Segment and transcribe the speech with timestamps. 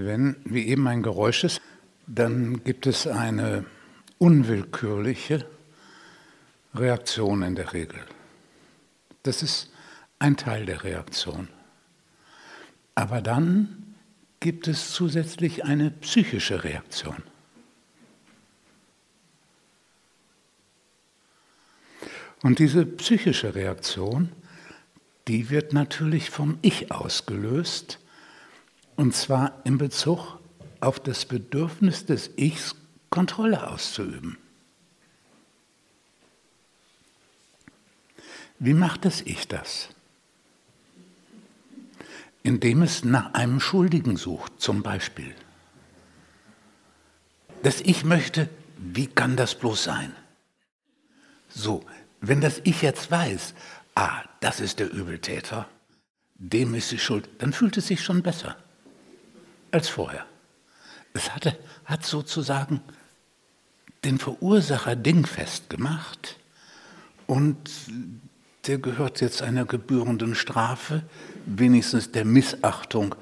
[0.00, 1.60] Wenn wie eben ein Geräusch ist,
[2.06, 3.64] dann gibt es eine
[4.18, 5.44] unwillkürliche
[6.72, 7.98] Reaktion in der Regel.
[9.24, 9.72] Das ist
[10.20, 11.48] ein Teil der Reaktion.
[12.94, 13.96] Aber dann
[14.38, 17.20] gibt es zusätzlich eine psychische Reaktion.
[22.44, 24.30] Und diese psychische Reaktion,
[25.26, 27.98] die wird natürlich vom Ich ausgelöst,
[28.98, 30.40] und zwar in Bezug
[30.80, 32.74] auf das Bedürfnis des Ichs,
[33.10, 34.36] Kontrolle auszuüben.
[38.58, 39.88] Wie macht das Ich das?
[42.42, 45.32] Indem es nach einem Schuldigen sucht, zum Beispiel.
[47.62, 50.12] Das Ich möchte, wie kann das bloß sein?
[51.48, 51.84] So,
[52.20, 53.54] wenn das Ich jetzt weiß,
[53.94, 55.68] ah, das ist der Übeltäter,
[56.34, 58.56] dem ist die Schuld, dann fühlt es sich schon besser
[59.70, 60.24] als vorher.
[61.14, 62.80] Es hatte, hat sozusagen
[64.04, 66.36] den Verursacher dingfest gemacht
[67.26, 67.56] und
[68.66, 71.02] der gehört jetzt einer gebührenden Strafe,
[71.46, 73.14] wenigstens der Missachtung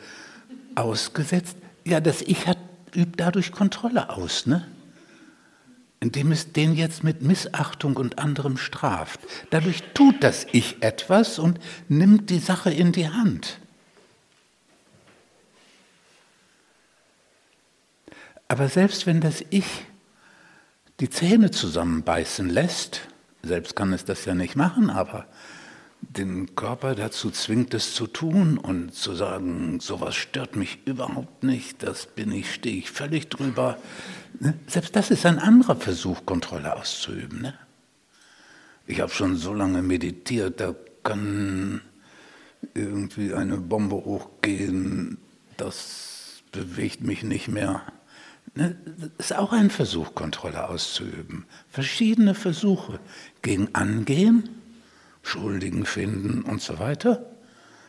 [0.75, 1.57] ausgesetzt.
[1.85, 2.59] Ja, das Ich hat,
[2.95, 4.67] übt dadurch Kontrolle aus, ne?
[6.01, 9.21] indem es den jetzt mit Missachtung und anderem straft.
[9.51, 13.59] Dadurch tut das Ich etwas und nimmt die Sache in die Hand.
[18.49, 19.85] Aber selbst wenn das Ich
[21.01, 23.03] die Zähne zusammenbeißen lässt,
[23.43, 25.27] selbst kann es das ja nicht machen, aber
[26.01, 31.83] den Körper dazu zwingt es zu tun und zu sagen, sowas stört mich überhaupt nicht,
[31.83, 33.79] das bin ich, stehe ich völlig drüber.
[34.41, 34.55] Ne?
[34.67, 37.43] Selbst das ist ein anderer Versuch, Kontrolle auszuüben.
[37.43, 37.55] Ne?
[38.87, 41.81] Ich habe schon so lange meditiert, da kann
[42.75, 45.19] irgendwie eine Bombe hochgehen,
[45.57, 47.83] das bewegt mich nicht mehr.
[48.55, 48.77] Ne?
[49.17, 51.45] Das ist auch ein Versuch, Kontrolle auszuüben.
[51.69, 53.01] Verschiedene Versuche
[53.43, 54.49] gegen Angehen,
[55.23, 57.27] Schuldigen finden und so weiter.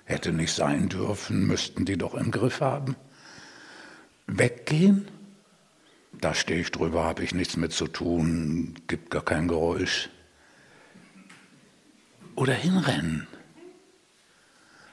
[0.06, 2.95] Hätte nicht sein dürfen, müssten die doch im Griff haben.
[4.25, 5.07] Weggehen,
[6.13, 10.09] da stehe ich drüber, habe ich nichts mit zu tun, gibt gar kein Geräusch.
[12.35, 13.28] Oder hinrennen.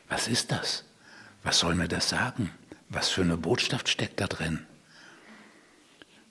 [0.08, 0.84] Was ist das?
[1.42, 2.50] Was soll mir das sagen?
[2.88, 4.66] Was für eine Botschaft steckt da drin?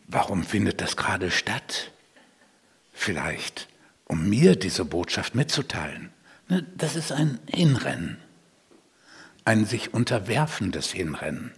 [0.07, 1.91] Warum findet das gerade statt?
[2.93, 3.67] Vielleicht,
[4.05, 6.11] um mir diese Botschaft mitzuteilen.
[6.49, 8.17] Ne, das ist ein Hinrennen,
[9.45, 11.51] ein sich unterwerfendes Hinrennen.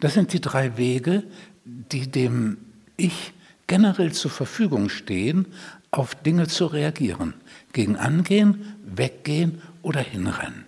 [0.00, 1.24] Das sind die drei Wege,
[1.64, 2.58] die dem
[2.96, 3.32] Ich
[3.66, 5.46] generell zur Verfügung stehen,
[5.90, 7.34] auf Dinge zu reagieren.
[7.72, 10.66] Gegen angehen, weggehen oder hinrennen.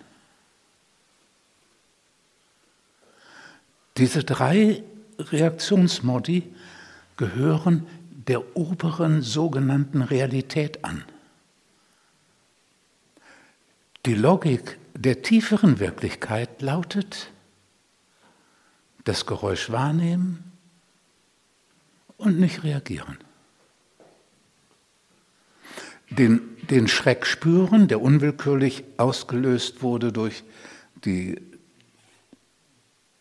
[3.97, 4.83] Diese drei
[5.19, 6.53] Reaktionsmodi
[7.17, 11.05] gehören der oberen sogenannten Realität an.
[14.07, 17.31] Die Logik der tieferen Wirklichkeit lautet,
[19.05, 20.53] das Geräusch wahrnehmen
[22.17, 23.19] und nicht reagieren.
[26.11, 26.41] Den,
[26.71, 30.43] den Schreck spüren, der unwillkürlich ausgelöst wurde durch
[31.05, 31.41] die,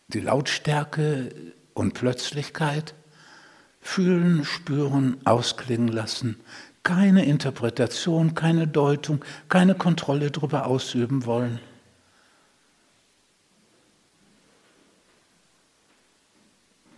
[0.08, 2.94] die Lautstärke und Plötzlichkeit,
[3.80, 6.40] fühlen, spüren, ausklingen lassen,
[6.82, 11.60] keine Interpretation, keine Deutung, keine Kontrolle darüber ausüben wollen.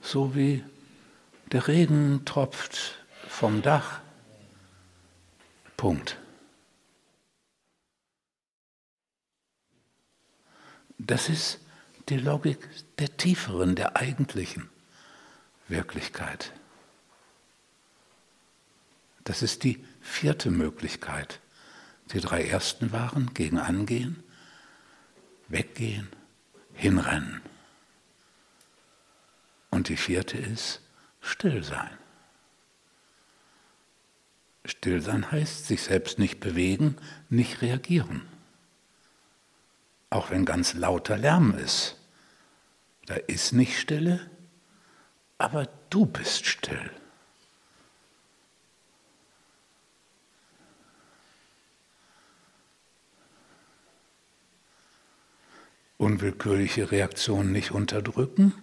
[0.01, 0.65] So wie
[1.53, 4.01] der Regen tropft vom Dach.
[5.77, 6.17] Punkt.
[10.99, 11.61] Das ist
[12.09, 12.59] die Logik
[12.99, 14.69] der tieferen, der eigentlichen
[15.69, 16.53] Wirklichkeit.
[19.25, 21.41] Das ist die vierte Möglichkeit.
[22.13, 24.23] Die drei ersten waren gegen angehen,
[25.49, 26.09] weggehen,
[26.75, 27.41] hinrennen.
[29.71, 30.81] Und die vierte ist
[31.21, 31.91] still sein.
[34.65, 36.97] Still sein heißt sich selbst nicht bewegen,
[37.29, 38.23] nicht reagieren.
[40.11, 41.97] Auch wenn ganz lauter Lärm ist.
[43.07, 44.29] Da ist nicht Stille,
[45.39, 46.91] aber du bist still.
[55.97, 58.55] Unwillkürliche Reaktionen nicht unterdrücken.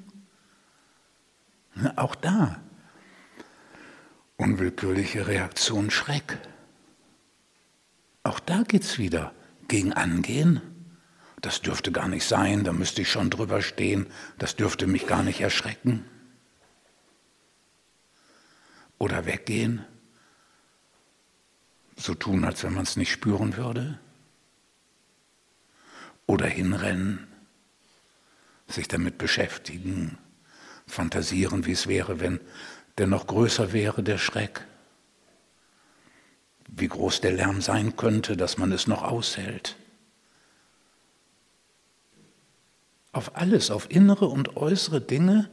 [1.96, 2.60] Auch da.
[4.36, 6.40] Unwillkürliche Reaktion Schreck.
[8.24, 9.34] Auch da geht es wieder
[9.68, 10.76] gegen Angehen
[11.42, 14.07] das dürfte gar nicht sein, da müsste ich schon drüber stehen,
[14.38, 16.06] das dürfte mich gar nicht erschrecken.
[18.98, 19.86] Oder weggehen,
[21.95, 24.00] so tun, als wenn man es nicht spüren würde.
[26.25, 27.28] Oder hinrennen,
[28.68, 30.18] sich damit beschäftigen,
[30.88, 32.39] fantasieren, wie es wäre, wenn
[32.98, 34.66] der noch größer wäre, der Schreck.
[36.68, 39.78] Wie groß der Lärm sein könnte, dass man es noch aushält.
[43.18, 45.50] Auf alles, auf innere und äußere Dinge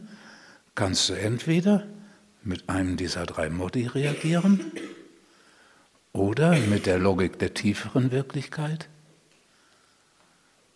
[0.74, 1.86] kannst du entweder
[2.42, 4.70] mit einem dieser drei Modi reagieren
[6.12, 8.90] oder mit der Logik der tieferen Wirklichkeit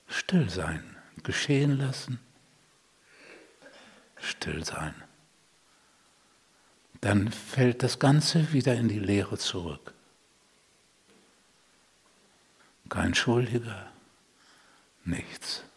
[0.06, 0.82] still sein,
[1.24, 2.20] geschehen lassen,
[4.16, 4.94] still sein.
[7.02, 9.92] Dann fällt das Ganze wieder in die Leere zurück.
[12.88, 13.92] Kein Schuldiger,
[15.04, 15.67] nichts.